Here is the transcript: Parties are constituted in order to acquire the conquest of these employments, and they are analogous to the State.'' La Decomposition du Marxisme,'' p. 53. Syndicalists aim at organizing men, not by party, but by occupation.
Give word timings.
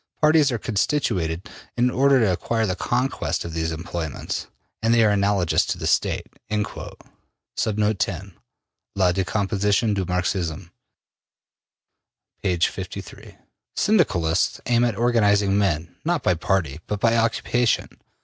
Parties 0.19 0.51
are 0.51 0.57
constituted 0.57 1.47
in 1.77 1.91
order 1.91 2.19
to 2.19 2.31
acquire 2.33 2.65
the 2.65 2.75
conquest 2.75 3.45
of 3.45 3.53
these 3.53 3.71
employments, 3.71 4.47
and 4.81 4.91
they 4.95 5.03
are 5.05 5.11
analogous 5.11 5.63
to 5.67 5.77
the 5.77 5.85
State.'' 5.85 6.25
La 6.49 6.95
Decomposition 9.11 9.93
du 9.93 10.03
Marxisme,'' 10.03 10.71
p. 12.41 12.57
53. 12.57 13.35
Syndicalists 13.75 14.59
aim 14.65 14.83
at 14.83 14.95
organizing 14.97 15.55
men, 15.55 15.95
not 16.03 16.23
by 16.23 16.33
party, 16.33 16.79
but 16.87 16.99
by 16.99 17.15
occupation. 17.15 17.89